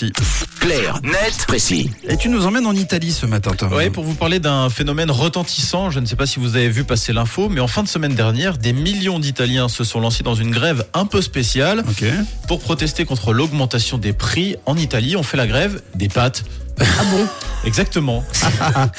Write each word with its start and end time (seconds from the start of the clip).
précis. 0.00 0.12
Clair, 0.60 1.00
net, 1.02 1.44
précis. 1.46 1.90
Et 2.08 2.16
tu 2.16 2.28
nous 2.28 2.46
emmènes 2.46 2.66
en 2.66 2.74
Italie 2.74 3.12
ce 3.12 3.26
matin, 3.26 3.52
Tom. 3.56 3.70
Oui, 3.72 3.90
pour 3.90 4.04
vous 4.04 4.14
parler 4.14 4.38
d'un 4.38 4.68
phénomène 4.68 5.10
retentissant, 5.10 5.90
je 5.90 6.00
ne 6.00 6.06
sais 6.06 6.16
pas 6.16 6.26
si 6.26 6.38
vous 6.38 6.56
avez 6.56 6.68
vu 6.68 6.84
passer 6.84 7.12
l'info, 7.12 7.48
mais 7.48 7.60
en 7.60 7.66
fin 7.66 7.82
de 7.82 7.88
semaine 7.88 8.14
dernière, 8.14 8.58
des 8.58 8.72
millions 8.72 9.18
d'Italiens 9.18 9.68
se 9.68 9.84
sont 9.84 10.00
lancés 10.00 10.22
dans 10.22 10.34
une 10.34 10.50
grève 10.50 10.86
un 10.94 11.06
peu 11.06 11.22
spéciale 11.22 11.84
pour 12.46 12.60
protester 12.60 13.04
contre 13.04 13.32
l'augmentation 13.32 13.98
des 13.98 14.12
prix 14.12 14.56
en 14.66 14.76
Italie. 14.76 15.16
On 15.16 15.22
fait 15.22 15.36
la 15.36 15.46
grève 15.46 15.82
des 15.94 16.08
pâtes. 16.08 16.44
Ah 16.80 17.04
bon 17.10 17.26
Exactement. 17.66 18.24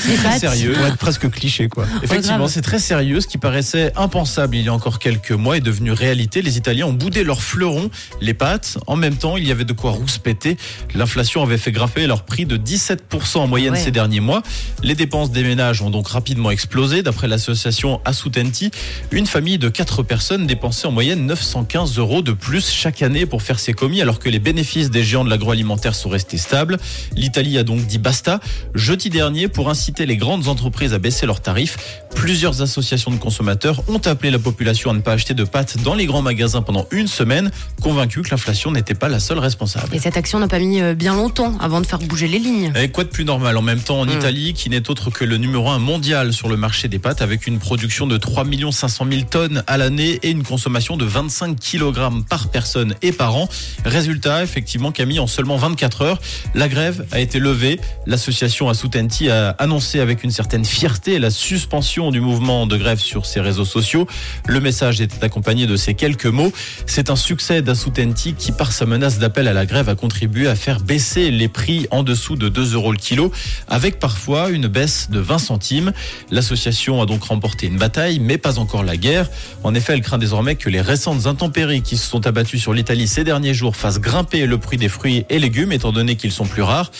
Les 0.08 0.16
Très 0.18 0.38
sérieux. 0.38 0.74
Pour 0.74 0.86
être 0.86 0.98
presque 0.98 1.28
cliché, 1.32 1.68
quoi. 1.68 1.86
Effectivement, 2.04 2.38
grave. 2.38 2.52
c'est 2.52 2.62
très 2.62 2.78
sérieux. 2.78 3.20
Ce 3.20 3.26
qui 3.26 3.40
paraissait 3.40 3.92
impensable 3.96 4.56
il 4.56 4.64
y 4.66 4.70
a 4.70 4.74
encore 4.74 5.00
quelques 5.00 5.32
mois 5.32 5.58
est 5.58 5.62
devenu 5.62 5.92
réalité. 5.92 6.44
Les 6.44 6.58
Italiens 6.58 6.86
ont 6.86 6.94
boudé 6.94 7.24
leurs 7.24 7.42
fleurons, 7.42 7.90
les 8.22 8.36
pâtes. 8.36 8.78
En 8.86 8.96
même 8.96 9.16
temps, 9.16 9.36
il 9.36 9.48
y 9.48 9.52
avait 9.52 9.66
de 9.66 9.74
quoi 9.74 9.90
rouspéter. 9.92 10.58
L'inflation 10.94 11.42
avait 11.42 11.58
fait 11.58 11.72
grimper 11.72 12.06
leur 12.06 12.24
prix 12.24 12.46
de 12.46 12.56
17% 12.56 13.38
en 13.40 13.48
moyenne 13.48 13.74
Ouais. 13.74 13.80
ces 13.80 13.90
derniers 13.92 14.20
mois. 14.20 14.44
Les 14.84 14.94
dépenses 14.94 15.32
des 15.32 15.42
ménages 15.44 15.82
ont 15.82 15.90
donc 15.90 16.10
rapidement 16.10 16.52
explosé. 16.52 17.02
D'après 17.02 17.28
l'association 17.28 18.00
Asutenti, 18.06 18.70
une 19.12 19.26
famille 19.26 19.58
de 19.58 19.70
4 19.70 20.04
personnes 20.04 20.46
dépensait 20.46 20.86
en 20.86 20.92
moyenne 20.92 21.26
915 21.26 21.98
euros 21.98 22.22
de 22.22 22.32
plus 22.34 22.70
chaque 22.70 23.02
année 23.02 23.26
pour 23.26 23.42
faire 23.42 23.60
ses 23.60 23.74
commis, 23.74 24.02
alors 24.04 24.20
que 24.20 24.30
les 24.30 24.40
bénéfices 24.40 24.92
des 24.92 25.04
géants 25.04 25.24
de 25.26 25.30
l'agroalimentaire 25.32 25.96
sont 25.96 26.10
restés 26.10 26.38
stables. 26.38 26.78
L'Italie 27.16 27.58
a 27.58 27.64
donc 27.64 27.71
dit 27.76 27.98
basta. 27.98 28.40
Jeudi 28.76 29.10
dernier, 29.10 29.48
pour 29.48 29.70
inciter 29.70 30.06
les 30.06 30.18
grandes 30.18 30.48
entreprises 30.48 30.94
à 30.94 31.00
baisser 31.00 31.26
leurs 31.26 31.42
tarifs, 31.42 31.78
plusieurs 32.16 32.62
associations 32.62 33.12
de 33.12 33.18
consommateurs 33.18 33.82
ont 33.88 34.02
appelé 34.06 34.32
la 34.32 34.40
population 34.40 34.92
à 34.92 34.94
ne 34.94 35.00
pas 35.00 35.14
acheter 35.14 35.34
de 35.34 35.44
pâtes 35.44 35.78
dans 35.84 35.96
les 35.96 36.06
grands 36.06 36.22
magasins 36.22 36.62
pendant 36.62 36.86
une 36.92 37.08
semaine, 37.08 37.52
convaincus 37.82 38.24
que 38.24 38.32
l'inflation 38.32 38.72
n'était 38.72 38.94
pas 38.94 39.10
la 39.10 39.20
seule 39.20 39.40
responsable. 39.40 39.96
Et 39.96 40.00
cette 40.00 40.18
action 40.18 40.40
n'a 40.40 40.48
pas 40.48 40.60
mis 40.60 40.82
euh, 40.82 40.94
bien 40.94 41.16
longtemps 41.16 41.58
avant 41.60 41.82
de 41.82 41.86
faire 41.88 42.00
bouger 42.00 42.28
les 42.28 42.40
lignes. 42.40 42.72
Et 42.76 42.90
quoi 42.90 43.04
de 43.04 43.10
plus 43.10 43.26
normal 43.26 43.58
en 43.58 43.62
même 43.62 43.80
temps 43.80 44.00
en 44.00 44.06
Mm. 44.12 44.18
Italie, 44.18 44.54
qui 44.54 44.70
n'est 44.70 44.90
autre 44.90 45.10
que 45.10 45.24
le 45.24 45.38
numéro 45.38 45.70
un 45.70 45.80
mondial 45.80 46.34
sur 46.34 46.50
le 46.50 46.58
marché 46.58 46.88
des 46.88 47.00
pâtes, 47.00 47.22
avec 47.22 47.48
une 47.48 47.60
production 47.60 48.08
de 48.08 48.18
3 48.18 48.46
500 48.72 49.06
000 49.10 49.22
tonnes 49.30 49.64
à 49.68 49.78
l'année 49.78 50.20
et 50.24 50.30
une 50.30 50.44
consommation 50.44 50.98
de 50.98 51.06
25 51.06 51.58
kg 51.60 52.24
par 52.30 52.50
personne 52.50 52.96
et 53.02 53.12
par 53.12 53.36
an. 53.36 53.48
Résultat, 53.86 54.44
effectivement, 54.44 54.92
Camille, 54.92 55.20
en 55.20 55.28
seulement 55.28 55.58
24 55.58 56.02
heures, 56.02 56.22
la 56.56 56.68
grève 56.68 57.06
a 57.12 57.20
été 57.20 57.40
levée. 57.40 57.61
L'association 58.06 58.70
Asutenti 58.70 59.30
a 59.30 59.50
annoncé 59.52 60.00
avec 60.00 60.24
une 60.24 60.32
certaine 60.32 60.66
fierté 60.66 61.20
la 61.20 61.30
suspension 61.30 62.12
du 62.12 62.20
mouvement 62.20 62.66
de 62.66 62.78
grève 62.78 63.00
sur 63.00 63.26
ses 63.26 63.42
réseaux 63.42 63.66
sociaux. 63.66 64.08
Le 64.48 64.60
message 64.60 65.02
était 65.02 65.24
accompagné 65.24 65.68
de 65.68 65.76
ces 65.76 65.94
quelques 65.94 66.26
mots. 66.26 66.52
C'est 66.86 67.10
un 67.10 67.16
succès 67.16 67.62
d'Asutenti 67.62 68.34
qui, 68.34 68.52
par 68.52 68.72
sa 68.72 68.86
menace 68.86 69.20
d'appel 69.20 69.48
à 69.48 69.54
la 69.54 69.66
grève, 69.66 69.90
a 69.90 69.96
contribué 69.96 70.48
à 70.48 70.56
faire 70.56 70.80
baisser 70.80 71.32
les 71.32 71.48
prix 71.48 71.88
en 71.92 72.04
dessous 72.04 72.36
de 72.36 72.50
2 72.50 72.74
euros 72.74 72.92
le 72.92 72.98
kilo, 72.98 73.32
avec 73.68 74.00
parfois 74.00 74.50
une 74.50 74.68
baisse 74.68 75.10
de 75.12 75.20
20 75.20 75.38
centimes. 75.38 75.94
L'association 76.32 77.02
a 77.02 77.06
donc 77.06 77.24
remporté 77.24 77.68
une 77.68 77.78
bataille, 77.78 78.20
mais 78.20 78.38
pas 78.38 78.60
encore 78.60 78.84
la 78.84 78.98
guerre. 78.98 79.30
En 79.64 79.76
effet, 79.76 79.94
elle 79.94 80.02
craint 80.02 80.18
désormais 80.18 80.56
que 80.56 80.70
les 80.70 80.82
récentes 80.82 81.28
intempéries 81.28 81.82
qui 81.82 81.98
se 81.98 82.08
sont 82.08 82.26
abattues 82.26 82.60
sur 82.60 82.74
l'Italie 82.74 83.08
ces 83.08 83.24
derniers 83.24 83.54
jours 83.54 83.76
fassent 83.76 84.00
grimper 84.00 84.46
le 84.46 84.58
prix 84.58 84.78
des 84.78 84.90
fruits 84.90 85.26
et 85.30 85.40
légumes, 85.40 85.72
étant 85.72 85.92
donné 85.92 86.16
qu'ils 86.16 86.32
sont 86.32 86.46
plus 86.46 86.62
rares. 86.62 86.92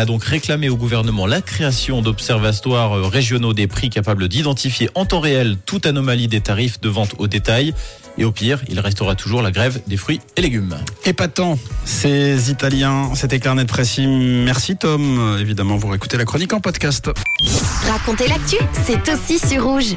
A 0.00 0.06
donc 0.06 0.24
réclamé 0.24 0.68
au 0.70 0.76
gouvernement 0.76 1.26
la 1.26 1.42
création 1.42 2.00
d'observatoires 2.00 2.96
euh, 2.96 3.06
régionaux 3.06 3.52
des 3.52 3.66
prix 3.66 3.90
capables 3.90 4.28
d'identifier 4.28 4.88
en 4.94 5.04
temps 5.04 5.20
réel 5.20 5.58
toute 5.66 5.86
anomalie 5.86 6.26
des 6.26 6.40
tarifs 6.40 6.80
de 6.80 6.88
vente 6.88 7.14
au 7.18 7.26
détail. 7.26 7.74
Et 8.18 8.24
au 8.24 8.32
pire, 8.32 8.60
il 8.68 8.80
restera 8.80 9.14
toujours 9.14 9.42
la 9.42 9.50
grève 9.50 9.80
des 9.86 9.96
fruits 9.96 10.20
et 10.36 10.40
légumes. 10.40 10.76
Épatant, 11.04 11.58
ces 11.84 12.50
Italiens. 12.50 13.10
C'était 13.14 13.38
clair, 13.38 13.54
net, 13.54 13.68
précis. 13.68 14.06
Merci, 14.06 14.76
Tom. 14.76 15.36
Évidemment, 15.40 15.76
vous 15.76 15.88
réécoutez 15.88 16.16
la 16.16 16.24
chronique 16.24 16.52
en 16.52 16.60
podcast. 16.60 17.10
Racontez 17.88 18.26
l'actu, 18.26 18.56
c'est 18.84 19.08
aussi 19.12 19.38
sur. 19.38 19.64
Rouge. 19.64 19.96